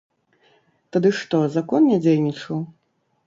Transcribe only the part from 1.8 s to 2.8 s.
не дзейнічаў?